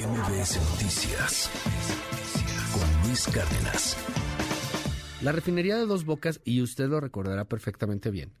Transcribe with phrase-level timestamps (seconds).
[0.00, 1.50] MBS Noticias
[2.72, 3.98] con Luis Cárdenas.
[5.20, 8.32] La refinería de Dos Bocas, y usted lo recordará perfectamente bien,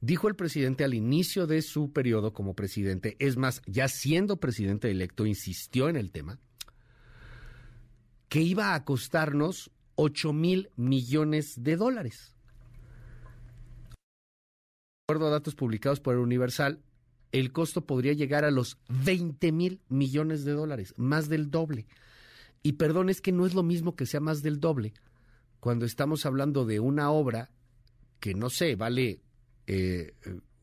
[0.00, 4.90] dijo el presidente al inicio de su periodo como presidente, es más, ya siendo presidente
[4.90, 6.40] electo, insistió en el tema,
[8.28, 12.34] que iba a costarnos 8 mil millones de dólares.
[13.90, 16.82] De acuerdo a datos publicados por el Universal,
[17.32, 21.86] el costo podría llegar a los 20 mil millones de dólares, más del doble.
[22.62, 24.94] Y perdón, es que no es lo mismo que sea más del doble
[25.60, 27.50] cuando estamos hablando de una obra
[28.20, 29.20] que no sé, vale
[29.66, 30.14] eh,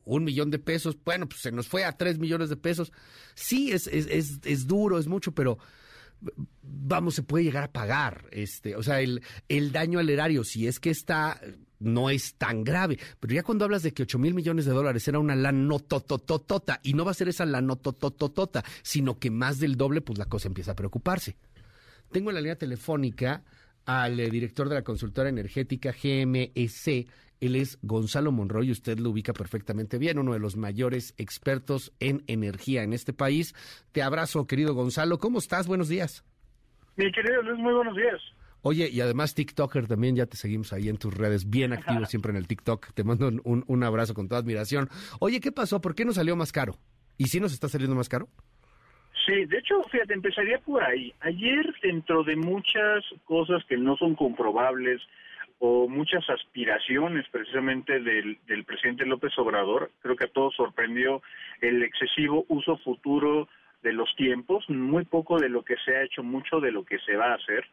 [0.05, 2.91] un millón de pesos, bueno, pues se nos fue a tres millones de pesos.
[3.35, 5.57] Sí, es, es, es, es duro, es mucho, pero
[6.61, 8.25] vamos, se puede llegar a pagar.
[8.31, 11.39] Este, o sea, el, el daño al erario, si es que está,
[11.79, 12.99] no es tan grave.
[13.19, 16.93] Pero ya cuando hablas de que 8 mil millones de dólares era una lanotototota, y
[16.93, 20.71] no va a ser esa lanotototota, sino que más del doble, pues la cosa empieza
[20.71, 21.37] a preocuparse.
[22.11, 23.43] Tengo en la línea telefónica
[23.85, 27.07] al eh, director de la consultora energética GMEC.
[27.39, 32.23] Él es Gonzalo Monroy, usted lo ubica perfectamente bien, uno de los mayores expertos en
[32.27, 33.53] energía en este país.
[33.91, 35.17] Te abrazo, querido Gonzalo.
[35.17, 35.67] ¿Cómo estás?
[35.67, 36.23] Buenos días.
[36.95, 38.21] Mi querido Luis, muy buenos días.
[38.61, 42.29] Oye, y además TikToker también, ya te seguimos ahí en tus redes, bien activo siempre
[42.29, 42.93] en el TikTok.
[42.93, 44.89] Te mando un, un abrazo con toda admiración.
[45.19, 45.81] Oye, ¿qué pasó?
[45.81, 46.79] ¿Por qué nos salió más caro?
[47.17, 48.29] ¿Y si nos está saliendo más caro?
[49.25, 51.13] Sí, de hecho, fíjate, empezaría por ahí.
[51.21, 55.01] Ayer, dentro de muchas cosas que no son comprobables
[55.59, 61.21] o muchas aspiraciones precisamente del, del presidente López Obrador, creo que a todos sorprendió
[61.61, 63.47] el excesivo uso futuro
[63.81, 66.99] de los tiempos, muy poco de lo que se ha hecho, mucho de lo que
[66.99, 67.65] se va a hacer.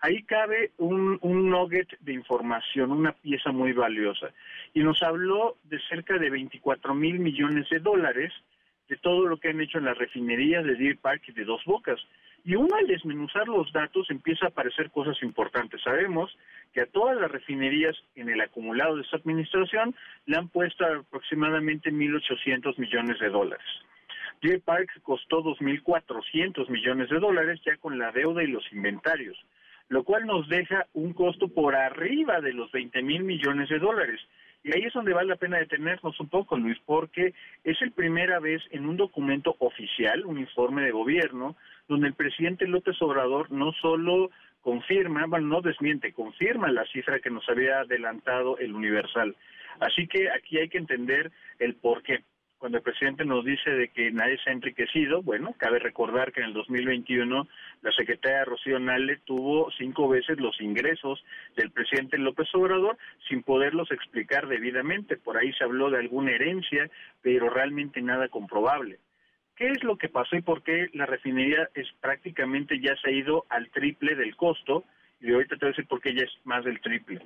[0.00, 4.30] Ahí cabe un, un nugget de información, una pieza muy valiosa.
[4.74, 8.32] Y nos habló de cerca de 24 mil millones de dólares
[8.88, 11.64] de todo lo que han hecho en las refinerías de Deer Park y de Dos
[11.64, 12.00] Bocas.
[12.44, 15.82] Y uno al desmenuzar los datos empieza a aparecer cosas importantes.
[15.82, 16.34] Sabemos
[16.72, 19.94] que a todas las refinerías en el acumulado de esta administración
[20.26, 23.66] le han puesto aproximadamente 1.800 millones de dólares.
[24.40, 29.36] Deer Park costó 2.400 millones de dólares ya con la deuda y los inventarios,
[29.88, 34.20] lo cual nos deja un costo por arriba de los 20 mil millones de dólares.
[34.64, 37.32] Y ahí es donde vale la pena detenernos un poco, Luis, porque
[37.64, 42.66] es la primera vez en un documento oficial, un informe de gobierno, donde el presidente
[42.66, 44.30] López Obrador no solo
[44.60, 49.36] confirma, bueno, no desmiente, confirma la cifra que nos había adelantado el Universal.
[49.80, 52.24] Así que aquí hay que entender el por qué
[52.58, 56.40] cuando el presidente nos dice de que nadie se ha enriquecido, bueno, cabe recordar que
[56.40, 57.46] en el 2021
[57.82, 61.24] la secretaria Rocío Nale tuvo cinco veces los ingresos
[61.56, 62.98] del presidente López Obrador
[63.28, 65.16] sin poderlos explicar debidamente.
[65.16, 66.90] Por ahí se habló de alguna herencia,
[67.22, 68.98] pero realmente nada comprobable.
[69.54, 73.12] ¿Qué es lo que pasó y por qué la refinería es prácticamente ya se ha
[73.12, 74.84] ido al triple del costo?
[75.20, 77.20] Y ahorita te voy a decir por qué ya es más del triple.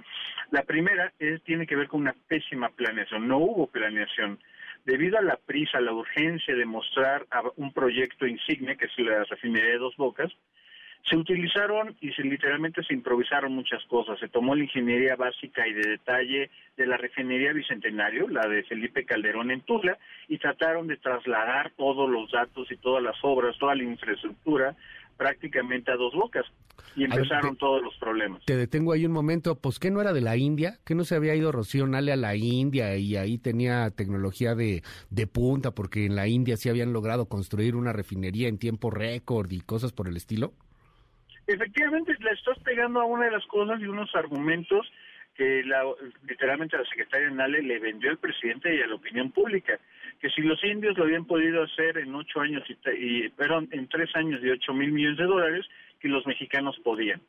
[0.50, 3.28] La primera es, tiene que ver con una pésima planeación.
[3.28, 4.38] No hubo planeación
[4.84, 7.26] debido a la prisa, la urgencia de mostrar
[7.56, 10.32] un proyecto insigne, que es la refinería de Dos Bocas,
[11.08, 14.20] se utilizaron y se literalmente se improvisaron muchas cosas.
[14.20, 19.04] Se tomó la ingeniería básica y de detalle de la refinería Bicentenario, la de Felipe
[19.04, 19.98] Calderón en Tula,
[20.28, 24.76] y trataron de trasladar todos los datos y todas las obras, toda la infraestructura
[25.16, 26.44] prácticamente a dos bocas
[26.96, 28.44] y empezaron todos los problemas.
[28.44, 30.78] Te detengo ahí un momento, pues ¿qué no era de la India?
[30.84, 34.82] ¿Qué no se había ido Rocío Nale a la India y ahí tenía tecnología de,
[35.10, 39.50] de punta porque en la India sí habían logrado construir una refinería en tiempo récord
[39.50, 40.52] y cosas por el estilo?
[41.46, 44.90] Efectivamente, le estás pegando a una de las cosas y unos argumentos
[45.34, 45.82] que la,
[46.26, 49.78] literalmente la secretaria Nale le vendió al presidente y a la opinión pública
[50.22, 53.88] que si los indios lo habían podido hacer en ocho años y, y perdón, en
[53.88, 55.66] tres años de ocho mil millones de dólares,
[55.98, 57.20] que los mexicanos podían.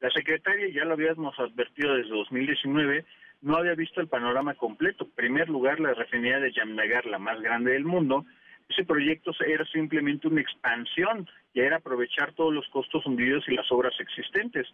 [0.00, 3.04] La secretaria, ya lo habíamos advertido desde 2019,
[3.42, 5.04] no había visto el panorama completo.
[5.04, 8.26] En primer lugar, la refinería de Yamnagar, la más grande del mundo,
[8.68, 13.70] ese proyecto era simplemente una expansión, ya era aprovechar todos los costos hundidos y las
[13.70, 14.66] obras existentes.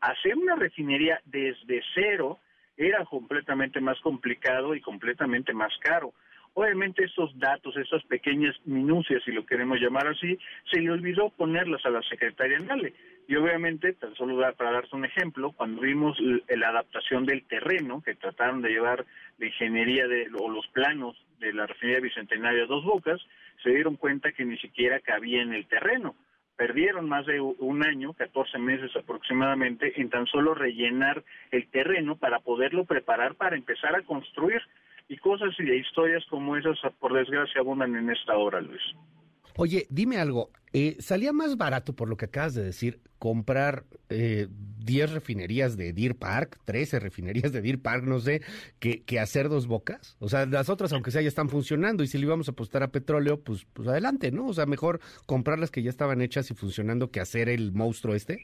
[0.00, 2.38] Hacer una refinería desde cero
[2.76, 6.12] era completamente más complicado y completamente más caro.
[6.56, 10.38] Obviamente estos datos, esas pequeñas minucias, si lo queremos llamar así,
[10.70, 12.94] se le olvidó ponerlas a la secretaria Nale.
[13.26, 18.14] Y obviamente, tan solo para darte un ejemplo, cuando vimos la adaptación del terreno, que
[18.14, 19.04] trataron de llevar
[19.38, 23.20] la ingeniería de, o los planos de la refinería Bicentenaria Dos Bocas,
[23.62, 26.14] se dieron cuenta que ni siquiera cabía en el terreno.
[26.56, 32.38] Perdieron más de un año, 14 meses aproximadamente, en tan solo rellenar el terreno para
[32.38, 34.62] poderlo preparar para empezar a construir
[35.08, 38.82] y cosas y historias como esas, por desgracia, abundan en esta hora, Luis.
[39.56, 44.48] Oye, dime algo, eh, ¿salía más barato por lo que acabas de decir comprar eh,
[44.50, 48.42] 10 refinerías de Deer Park, 13 refinerías de Deer Park, no sé,
[48.80, 50.16] que, que, hacer dos bocas?
[50.18, 52.82] O sea, las otras, aunque sea, ya están funcionando y si le íbamos a apostar
[52.82, 54.46] a petróleo, pues, pues adelante, ¿no?
[54.46, 58.16] O sea, mejor comprar las que ya estaban hechas y funcionando que hacer el monstruo
[58.16, 58.42] este.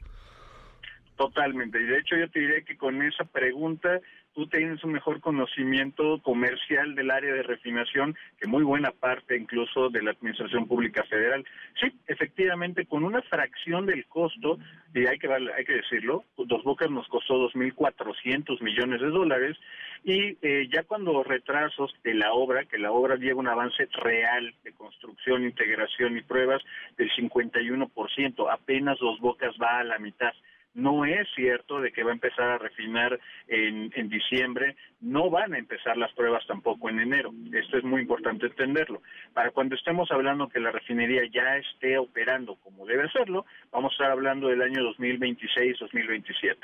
[1.17, 1.79] Totalmente.
[1.83, 4.01] Y de hecho yo te diré que con esa pregunta
[4.35, 9.91] tú tienes un mejor conocimiento comercial del área de refinación que muy buena parte incluso
[9.91, 11.45] de la Administración Pública Federal.
[11.81, 14.59] Sí, efectivamente, con una fracción del costo,
[14.95, 19.57] y hay que, hay que decirlo, Dos Bocas nos costó 2.400 millones de dólares,
[20.05, 24.55] y eh, ya cuando retrasos de la obra, que la obra lleva un avance real
[24.65, 26.63] de construcción, integración y pruebas
[26.97, 30.33] del 51%, apenas Dos Bocas va a la mitad.
[30.75, 33.19] No es cierto de que va a empezar a refinar
[33.49, 37.33] en, en, diciembre, no van a empezar las pruebas tampoco en enero.
[37.53, 39.03] Esto es muy importante entenderlo.
[39.35, 43.95] Para cuando estemos hablando que la refinería ya esté operando como debe hacerlo, vamos a
[43.95, 46.57] estar hablando del año 2026-2027.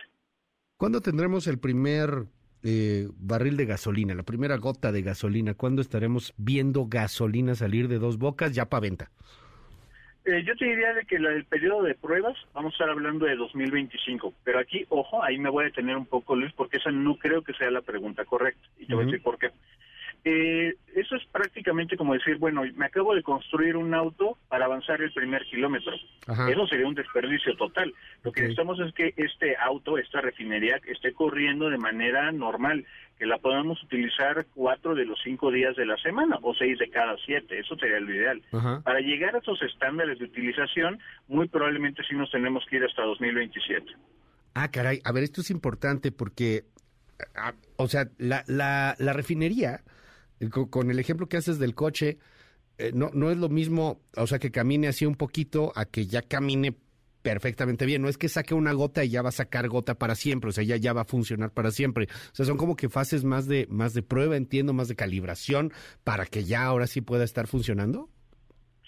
[0.77, 2.27] ¿Cuándo tendremos el primer
[2.63, 5.55] eh, barril de gasolina, la primera gota de gasolina?
[5.55, 9.11] ¿Cuándo estaremos viendo gasolina salir de dos bocas ya para venta?
[10.27, 13.37] Eh, yo te diría de que el periodo de pruebas, vamos a estar hablando de
[13.37, 17.17] 2025, pero aquí, ojo, ahí me voy a detener un poco, Luis, porque esa no
[17.17, 19.53] creo que sea la pregunta correcta, y te voy a decir por qué.
[20.29, 25.01] Eh, eso es prácticamente como decir, bueno, me acabo de construir un auto para avanzar
[25.01, 25.93] el primer kilómetro.
[26.49, 27.95] Eso sería un desperdicio total.
[28.25, 32.85] Lo que necesitamos es que este auto, esta refinería, esté corriendo de manera normal,
[33.21, 36.91] que la podamos utilizar cuatro de los cinco días de la semana o seis de
[36.91, 37.61] cada siete.
[37.61, 38.43] Eso sería lo ideal.
[38.83, 40.99] Para llegar a esos estándares de utilización,
[41.29, 43.93] muy probablemente sí nos tenemos que ir hasta 2027.
[44.55, 45.01] Ah, caray.
[45.05, 46.65] A ver, esto es importante porque,
[47.77, 49.83] o sea, la, la, la refinería
[50.71, 52.19] con, el ejemplo que haces del coche,
[52.79, 56.07] eh, no, no es lo mismo, o sea, que camine así un poquito a que
[56.07, 56.77] ya camine
[57.27, 58.03] perfectamente bien.
[58.03, 60.53] No es que saque una gota y ya va a sacar gota para siempre, o
[60.53, 62.07] sea, ya, ya va a funcionar para siempre.
[62.33, 65.73] O sea, son como que fases más de, más de prueba, entiendo, más de calibración,
[66.05, 68.11] para que ya ahora sí pueda estar funcionando.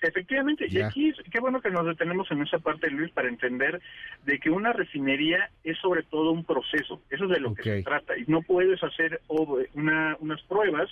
[0.00, 3.81] Efectivamente, y aquí qué bueno que nos detenemos en esa parte, Luis, para entender
[4.25, 7.83] de que una refinería es sobre todo un proceso, eso es de lo que se
[7.83, 9.21] trata, y no puedes hacer
[9.75, 10.89] una, unas pruebas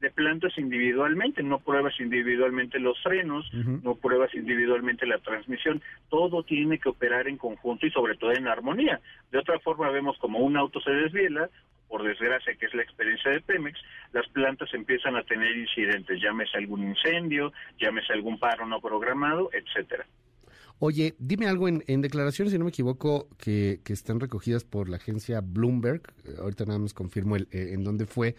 [0.00, 6.78] de plantas individualmente, no pruebas individualmente los frenos, no pruebas individualmente la transmisión, todo tiene
[6.78, 9.00] que operar en conjunto y sobre todo en armonía.
[9.30, 11.48] De otra forma vemos como un auto se desviela,
[11.90, 13.78] por desgracia, que es la experiencia de Pemex,
[14.12, 20.06] las plantas empiezan a tener incidentes, llámese algún incendio, llámese algún paro no programado, etcétera.
[20.78, 24.96] Oye, dime algo en, declaraciones, si no me equivoco, que, que, están recogidas por la
[24.96, 26.00] agencia Bloomberg,
[26.38, 28.34] ahorita nada más confirmo el, eh, en dónde fue,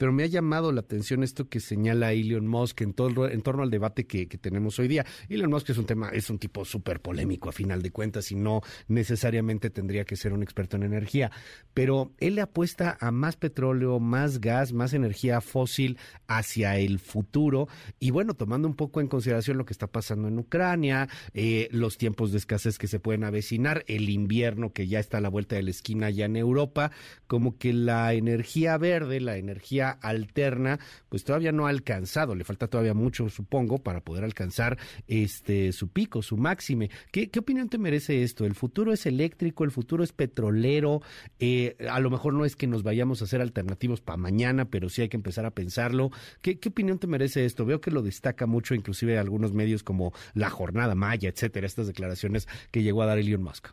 [0.00, 3.62] pero me ha llamado la atención esto que señala Elon Musk en, todo, en torno
[3.62, 5.04] al debate que, tenemos hoy día.
[5.28, 8.34] Elon Musk es un tema, es un tipo súper polémico a final de cuentas y
[8.34, 11.30] no necesariamente tendría que ser un experto en energía,
[11.74, 15.98] pero él le apuesta a más petróleo, más gas, más energía fósil
[16.28, 17.68] hacia el futuro
[17.98, 21.98] y bueno, tomando un poco en consideración lo que está pasando en Ucrania, eh, los
[21.98, 25.56] tiempos de escasez que se pueden avecinar, el invierno que ya está a la vuelta
[25.56, 26.90] de la esquina ya en Europa,
[27.26, 30.78] como que la energía verde, la energía alterna,
[31.08, 35.88] pues todavía no ha alcanzado, le falta todavía mucho, supongo, para poder alcanzar este su
[35.88, 36.90] pico, su máxime.
[37.10, 38.44] ¿Qué, opinión te merece esto?
[38.44, 39.64] ¿El futuro es eléctrico?
[39.64, 41.02] ¿El futuro es petrolero?
[41.38, 44.88] Eh, a lo mejor no es que nos vayamos a hacer alternativos para mañana, pero
[44.88, 46.10] sí hay que empezar a pensarlo.
[46.42, 47.64] ¿Qué, ¿Qué opinión te merece esto?
[47.64, 52.48] Veo que lo destaca mucho, inclusive algunos medios como La Jornada Maya, etcétera, estas declaraciones
[52.70, 53.68] que llegó a dar Elon Musk.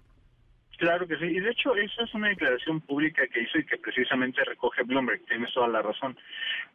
[0.77, 3.77] Claro que sí, y de hecho esa es una declaración pública que hizo y que
[3.77, 6.15] precisamente recoge Bloomberg, tienes toda la razón.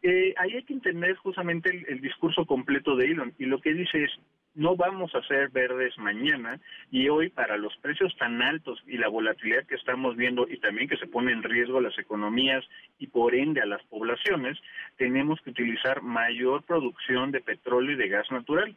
[0.01, 4.03] Eh, ahí hay que entender justamente el, discurso completo de Elon y lo que dice
[4.03, 4.11] es,
[4.55, 6.59] no vamos a ser verdes mañana
[6.91, 10.89] y hoy para los precios tan altos y la volatilidad que estamos viendo y también
[10.89, 12.63] que se pone en riesgo las economías
[12.99, 14.59] y por ende a las poblaciones,
[14.97, 18.75] tenemos que utilizar mayor producción de petróleo y de gas natural.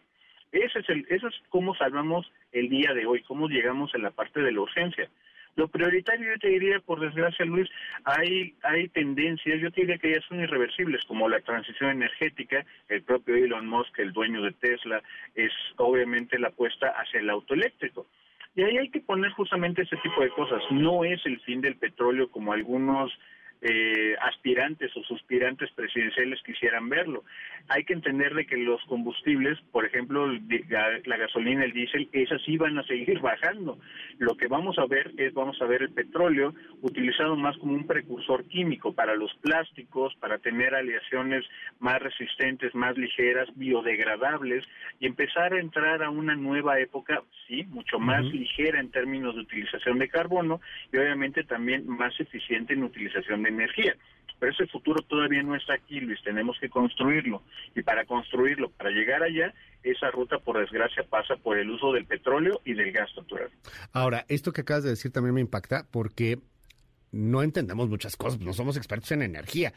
[0.56, 4.10] Ese es el, eso es cómo salvamos el día de hoy, cómo llegamos a la
[4.10, 5.08] parte de la urgencia.
[5.54, 7.68] Lo prioritario, yo te diría, por desgracia, Luis,
[8.04, 13.02] hay, hay tendencias, yo te diría que ya son irreversibles, como la transición energética, el
[13.02, 15.02] propio Elon Musk, el dueño de Tesla,
[15.34, 18.06] es obviamente la apuesta hacia el auto eléctrico.
[18.54, 20.62] Y ahí hay que poner justamente ese tipo de cosas.
[20.70, 23.12] No es el fin del petróleo como algunos
[23.62, 27.24] eh, aspirantes o suspirantes presidenciales quisieran verlo.
[27.68, 32.56] Hay que entender de que los combustibles, por ejemplo, la gasolina, el diésel, esas sí
[32.56, 33.78] van a seguir bajando.
[34.18, 37.86] Lo que vamos a ver es, vamos a ver el petróleo utilizado más como un
[37.86, 41.44] precursor químico para los plásticos, para tener aleaciones
[41.80, 44.64] más resistentes, más ligeras, biodegradables
[45.00, 49.42] y empezar a entrar a una nueva época, sí, mucho más ligera en términos de
[49.42, 50.60] utilización de carbono
[50.92, 53.96] y obviamente también más eficiente en utilización de energía.
[54.38, 57.42] Pero ese futuro todavía no está aquí, Luis, tenemos que construirlo.
[57.74, 62.04] Y para construirlo, para llegar allá, esa ruta, por desgracia, pasa por el uso del
[62.04, 63.48] petróleo y del gas natural.
[63.92, 66.38] Ahora, esto que acabas de decir también me impacta porque
[67.12, 69.72] no entendemos muchas cosas, no somos expertos en energía.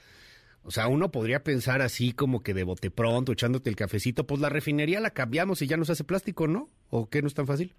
[0.64, 4.42] O sea, uno podría pensar así como que de bote pronto, echándote el cafecito, pues
[4.42, 6.68] la refinería la cambiamos y ya nos hace plástico, ¿no?
[6.90, 7.74] ¿O qué no es tan fácil?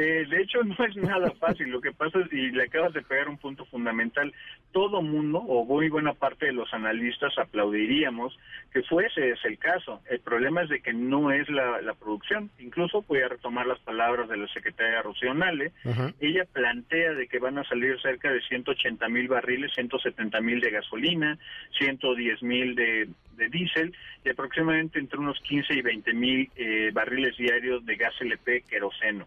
[0.00, 1.70] Eh, de hecho, no es nada fácil.
[1.70, 4.32] Lo que pasa es, y le acabas de pegar un punto fundamental,
[4.70, 8.38] todo mundo, o muy buena parte de los analistas, aplaudiríamos
[8.72, 10.00] que fuese ese el caso.
[10.08, 12.48] El problema es de que no es la, producción.
[12.60, 15.72] Incluso voy a retomar las palabras de la secretaria Rocío Nale.
[16.20, 20.70] Ella plantea de que van a salir cerca de 180 mil barriles, 170 mil de
[20.70, 21.38] gasolina,
[21.76, 23.92] 110 mil de, de diésel
[24.24, 29.26] y aproximadamente entre unos 15 y 20 mil eh, barriles diarios de gas LP queroseno.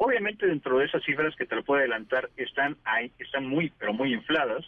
[0.00, 3.92] Obviamente dentro de esas cifras que te lo puedo adelantar están ahí, están muy, pero
[3.92, 4.64] muy infladas,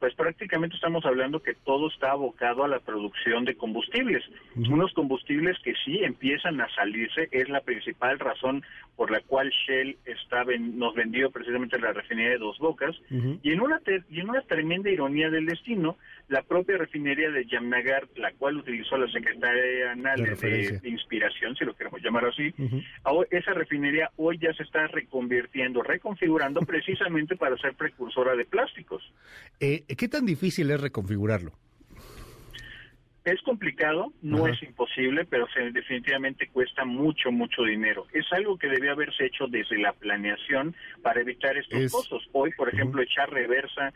[0.00, 4.24] pues prácticamente estamos hablando que todo está abocado a la producción de combustibles.
[4.56, 8.64] Unos combustibles que sí empiezan a salirse, es la principal razón
[8.96, 12.96] por la cual Shell está nos vendió precisamente la refinería de Dos Bocas,
[13.42, 15.96] y en una y en una tremenda ironía del destino,
[16.32, 21.76] la propia refinería de Yamnagar, la cual utilizó la secretaria Nale de, inspiración, si lo
[21.76, 22.54] queremos llamar así,
[23.30, 29.02] esa refinería hoy ya se está reconvirtiendo, reconfigurando precisamente para ser precursora de plásticos.
[29.60, 31.52] Eh, ¿Qué tan difícil es reconfigurarlo?
[33.24, 38.06] Es complicado, no es imposible, pero definitivamente cuesta mucho, mucho dinero.
[38.12, 42.28] Es algo que debe haberse hecho desde la planeación para evitar estos costos.
[42.32, 43.92] Hoy, por ejemplo, echar reversa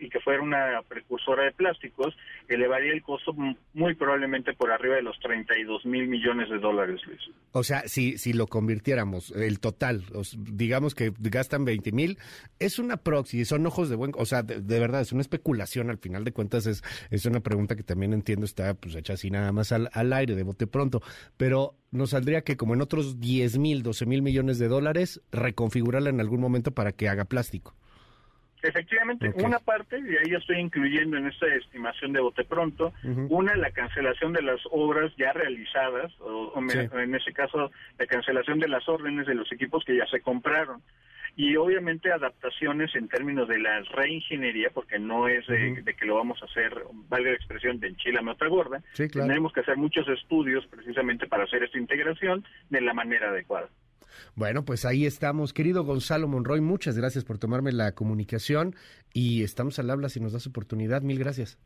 [0.00, 2.16] y, que fuera una precursora de plásticos
[2.48, 3.32] elevaría el costo
[3.74, 7.20] muy probablemente por arriba de los 32 mil millones de dólares, Luis.
[7.52, 10.02] O sea, si, si lo convirtiéramos, el total,
[10.36, 12.18] digamos que gastan 20 mil,
[12.58, 14.10] es una proxy, son ojos de buen...
[14.16, 17.38] O sea, de, de, verdad, es una especulación, al final de cuentas es, es una
[17.38, 21.02] pregunta que también entiendo está pues hecha así nada más al, aire, de bote pronto,
[21.36, 26.08] pero nos saldría que como en otros 10 mil, 12 mil millones de dólares, reconfigurarla
[26.08, 27.74] en algún momento para que haga plástico.
[28.62, 32.94] Efectivamente, una parte, y ahí estoy incluyendo en esta estimación de bote pronto,
[33.28, 38.68] una, la cancelación de las obras ya realizadas, o, en ese caso, la cancelación de
[38.68, 40.80] las órdenes de los equipos que ya se compraron
[41.36, 46.40] y obviamente adaptaciones en términos de la reingeniería, porque no es de, que lo vamos
[46.42, 46.72] a hacer,
[47.08, 48.82] valga la expresión, de enchilame otra gorda.
[48.94, 53.68] Tenemos que hacer muchos estudios precisamente para hacer esta integración de la manera adecuada.
[54.36, 55.52] Bueno, pues ahí estamos.
[55.52, 58.74] Querido Gonzalo Monroy, muchas gracias por tomarme la comunicación
[59.12, 61.02] y estamos al habla si nos das oportunidad.
[61.02, 61.58] Mil gracias.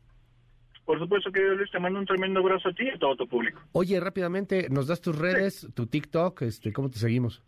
[0.85, 3.27] Por supuesto, querido Luis, te mando un tremendo abrazo a ti y a todo tu
[3.27, 3.61] público.
[3.73, 6.41] Oye, rápidamente, ¿nos das tus redes, tu TikTok?
[6.41, 7.43] Este, ¿Cómo te seguimos?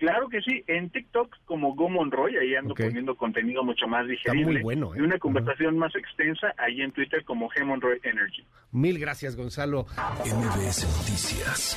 [0.00, 4.54] Claro que sí, en TikTok como Go Monroy, ahí ando poniendo contenido mucho más digerible.
[4.54, 4.98] muy bueno, ¿eh?
[4.98, 8.42] Y una conversación más extensa ahí en Twitter como G Monroy Energy.
[8.72, 9.84] Mil gracias, Gonzalo.
[10.24, 11.76] MBS Noticias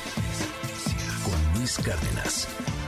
[1.22, 2.83] con Luis Cárdenas.